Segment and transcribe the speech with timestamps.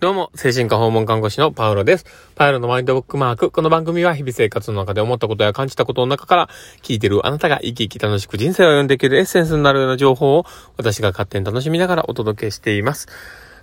[0.00, 2.06] どうも、精神科訪問看護師のパウロです。
[2.34, 3.50] パウロのマインドブックマーク。
[3.50, 6.48] この番組は日々生活の中で思ったことや感じたことの中から
[6.80, 10.46] 聞いてるあなたが生き生き楽しく人生を読んでいけるエッセンスになるような情報を
[10.78, 13.08] 私が勝手に楽しみながらお届けしています。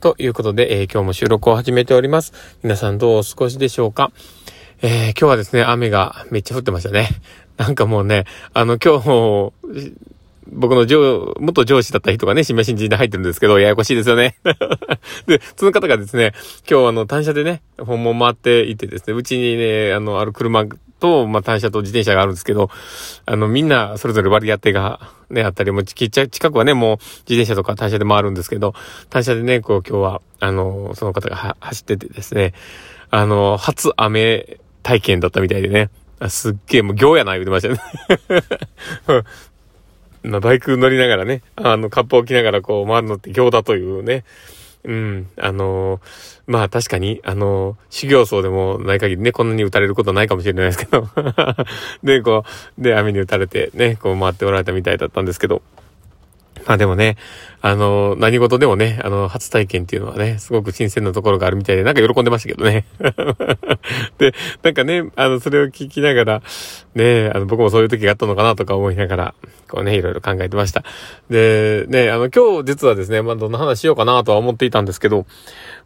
[0.00, 2.32] ということで、えー、今日も収録を始めております。
[2.62, 4.10] 皆さんどうお過ごしでしょうか？
[4.80, 7.10] えー、今日はですね、雨がめっちゃ降ってましたね。
[7.58, 8.24] なんかもうね、
[8.54, 9.52] あの今日、
[10.50, 14.36] 僕の上、元上司だった人がね、新米新人で入ってるんですけど、ややこしいですよね。
[15.26, 16.32] で、その方がですね、
[16.68, 20.64] 今日あの、単車でね、訪問回っていてですね、うちにね、あの、ある車
[21.00, 22.70] と、まあ、単車と自転車があるんですけど、
[23.26, 26.96] あの、みんなそれぞれ割り当てがね、あったり、もうちっちゃ近くはね、もう
[27.28, 28.74] 自転車とか単車で回るんですけど、
[29.10, 32.54] 単車でね、こう今日は、あの、その方が走っててですね、
[33.10, 35.90] あの、初雨体験だったみたいでね、
[36.28, 37.80] すっげえ、もう行やな言うてましたね
[40.22, 44.24] まあ、バイク乗りながらね、あの、カップを着ながらこう回るのって行だというね、
[44.84, 46.00] うん、あのー、
[46.48, 51.08] まあ確かに、あのー、修行僧でもない限りね、こんなに打たれることないかもしれないですけど。
[52.02, 52.44] で、こ
[52.78, 55.62] う、で、雨に打たれてね、こう回っておられたみたいだったんですけど、
[56.66, 57.16] まあでもね、
[57.60, 62.84] あの、何事でもね、あの、初体験っていうのはね、すごく新鮮なところがあるみたいで、なんか喜んでましたけどね。
[64.18, 66.42] で、なんかね、あの、それを聞きながら、
[66.94, 69.34] ね、あの、僕もそういう時があったのかなとか思いながら、
[69.68, 70.84] こうね、いろいろ考えてました。
[71.30, 75.26] で、ね、あの、今日実はですね、まあ、どんな話しようかなとは思っていたんですけど、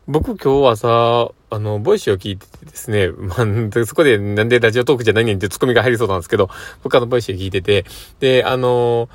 [0.08, 6.48] 僕今日はさ、あの、ボイシーを聞いててですね、まあ、そこでなんでラジオトークじゃないねんってツッコミが入りそうなんですけど、
[6.82, 7.84] 僕あの、ボイシーを聞いてて、
[8.20, 9.08] で、あの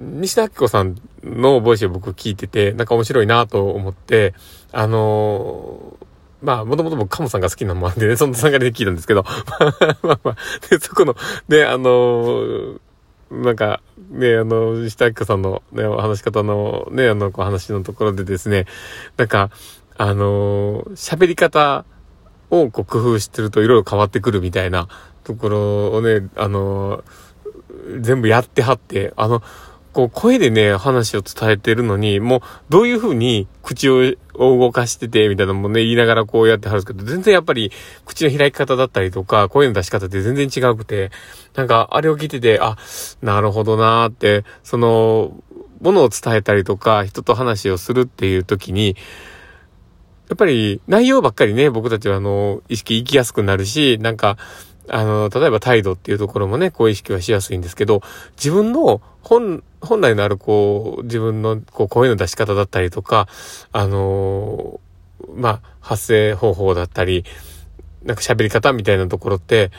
[0.00, 4.34] 西田明子さんのボイスを僕聞いてて、なんか面白いなと思って、
[4.72, 6.06] あのー、
[6.42, 9.24] まあ、もともと僕、カモさんが好きなもあってね、そのつながで聞いたんですけど、
[10.02, 10.36] まあまあ、
[10.70, 11.14] で、そこの、
[11.48, 12.78] で、あのー、
[13.30, 18.64] なんか、ね、あの、西田明子さんのね、話し方のね、あの、こう話のところでですね、
[19.18, 19.50] なんか、
[19.98, 21.84] あのー、喋り方
[22.50, 24.88] をこう工夫してるといろいろ変わってくるみたいな
[25.24, 27.04] ところをね、あの
[28.00, 29.42] 全部やってはって、あの、
[29.92, 37.72] こう声でね、話を伝えてるのに、もうどういう風に口を動かしてて、みたいなのもね、言いながらこうやってはるんですけど、全然やっぱり
[38.04, 41.10] 口の開き方だったりとか、声の出し方って全然違うくて、
[41.56, 42.76] なんかあれを聞いてて、あ、
[43.20, 45.32] なるほどなーって、その、
[45.80, 48.96] ものを伝えたりとか、人と話をするっていう時に、
[50.28, 54.36] やっぱり内容ばっかりね、僕たちはあの、意識行きやすくなるし、なんか、
[54.92, 58.02] あの、例えば態度っていうところもね、こう意識はしやすいんですけど、
[58.36, 63.28] 自分の本、本来のあるこう、自分のこう声の出し方だったりとか、
[63.72, 67.24] あのー、まあ、発声方法だったり、
[68.02, 69.70] なんか喋り方みたいなところって、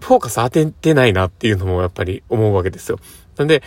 [0.00, 2.98] フォーカス当ててないなっていうのもやっぱり思うわけですよ。
[3.36, 3.62] なんで、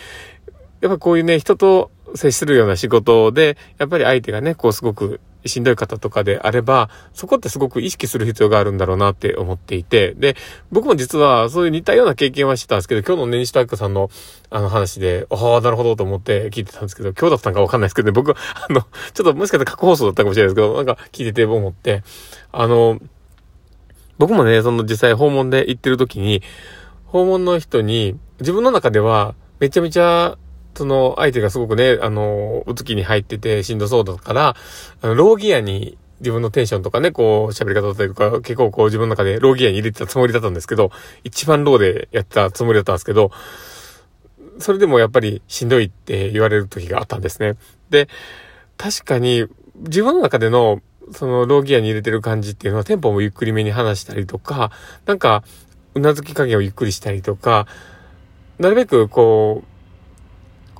[0.80, 10.36] やっぱこういうね、人と接するような仕事で、やっぱり相手がね、こうすごくしんどい方とかであれば、そこってすごく意識する必要があるんだろうなって思っていて、で、
[10.70, 14.10] 僕も実はそういう似たような経験はしてたんですけど、今日のね、西田明さんの
[14.50, 22.02] あの話で、ああ、なるほどと思って聞いてたんですけど、今日だったんかわかんないですけどね、僕、あの、ちょっともしかしたら過去放送だったかもしれないですけど、なんか聞いてて思って、
[22.52, 23.00] あの、
[24.18, 26.42] 僕もね、その実際訪問で行ってる時に、
[27.06, 30.36] 訪問の人に、自分の中では、めちゃめちゃ
[30.76, 34.56] その相手がすごくね、あの、うつきに入っててしんどそうだから、
[35.02, 40.90] あの、ローギアに自分のテンションとかね、こう、喋り方だったりとか、結構こう自分の中でローギアに入れてたつもりだったんですけど、
[41.24, 43.30] 一番ローでやったつもりだったんですけど、
[44.58, 47.56] それでもやっぱりしんどいって言われる時があったんですね。
[47.90, 48.08] で、
[48.76, 49.46] 確かに
[49.80, 50.80] 自分の中での
[51.12, 54.72] そのローギアに入れてる感じっていうのはテンポもゆっくりめに話したりとか、
[55.04, 55.44] なんか、
[55.94, 57.66] うなずき加減をゆっくりしたりとか、
[58.58, 59.75] なるべくこう、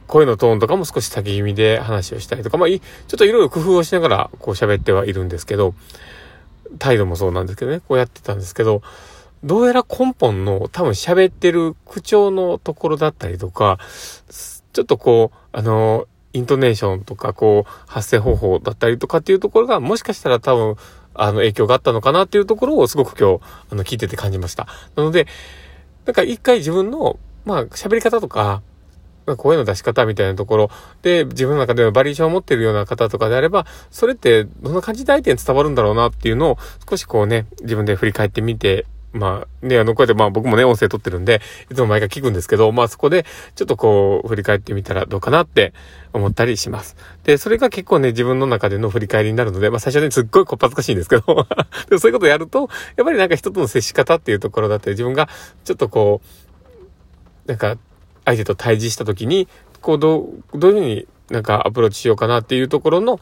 [0.06, 5.74] 声のトーンとかも少し先気味で話をしたりとか、まあ、ちょっといろいろ工夫をしながらこう喋ってはいるんですけど、
[6.78, 8.82] 態度もそうなんですけどね、こうやってたんですけど、
[9.44, 13.78] どうやら根本の多分喋ってる口調のところだったりとか、
[14.72, 20.76] ちょっとこう、あの、イントネーションとか、こう、発声方法だったりとかっていうところが、もしかしたら多分、
[21.14, 24.66] あの、影響があったのかなっていうところをすごく今日、あの、聞いてて感じました。
[24.96, 25.26] なので、
[26.04, 28.62] なんか一回自分の、まあ、喋り方とか、
[29.36, 30.70] 声の出し方みたいなところ
[31.02, 36.58] で、自分の中でのバリエーションを持ってるような方とかであれば、それってどんな感じで相手に伝わるんだろうなっていうのを
[36.88, 38.86] 少しこうね、自分で振り返ってみて、
[39.16, 41.40] まあね、あの、こうやってまあ僕もね、音声撮ってるんで、
[41.70, 43.24] いつも毎回聞くんですけど、まあそこで
[43.54, 45.72] ちょっとこう振り返ってみたらどうかなって
[46.12, 46.96] 思ったりします。
[47.24, 51.22] で、それが結構ね、自分の中での振り返りになるので、まあ最初にすっごいこっぱずかしいんですけど、
[51.88, 55.28] でもそういうことをやると、やっぱりなんか人との接し方っていうところだったり、自分が
[55.64, 56.20] ちょっとこ
[57.46, 57.78] う、なんか
[58.26, 59.48] 相手と対峙した時に、
[59.80, 63.18] こう、どう、どういうふうになんかアプローチしようかなっていうところの、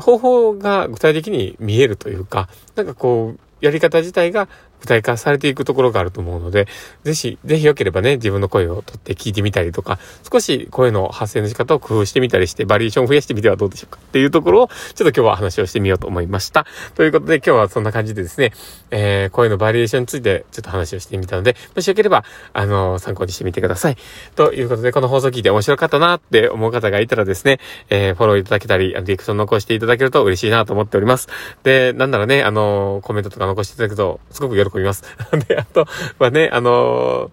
[0.00, 4.48] 方法が具体的に見えるというか、なんかこう、やり方自体が
[4.80, 6.66] 具体化されていくところがあると思うので、
[7.04, 9.98] ぜひ、ぜひ良ければね、自分の声を取って聞いてみたりとか、
[10.30, 16.66] 少し声の発声の仕方を工夫してみたりして、バリエーションを増やしてみてはどうでしょうかっていうところを、ちょっと今日は話をしてみようと思いました。
[16.94, 18.52] ということで今日はそんな感じでですね、
[18.90, 23.96] えー、声のバリエーションについてちょっと話をしてみたので、もしよければ、あのー、参考にしてみてください。
[24.36, 27.60] ということで、この放送聞いて面白かったなって思う方がいたらですね、
[27.90, 31.28] えー、フォローいただけたり、リクション残していただけると嬉しいなと思っております。
[31.62, 35.04] で、なんならね、あのー、コメントとか残していただくと、すごく喜びます。
[35.48, 35.86] で、あと
[36.18, 37.30] はね、あの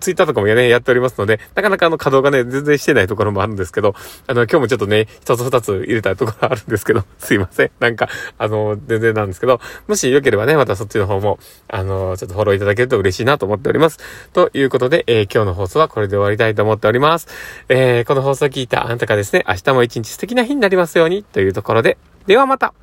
[0.00, 3.94] ツイッターとかもね、やっておりますので、なかなかあの稼働がね、全然してないところもあるんですけど、
[4.26, 7.70] あの、今日もちょっとね、一つ二つ入れたところあるんですけど、 すいません。
[7.80, 11.38] なんか、あの、全然なんですけど、もしよければね、またそっちの方も、
[11.68, 13.98] あの、ちょっとフォローいただけると嬉しいなと思っております。
[14.32, 17.28] ということで、えー、今日の放送はこれで終わりたいと思っております。
[17.68, 22.74] えー、この放送を聞いたあなたがですね、明日も一日素敵な日になりますように、というところで、ではまた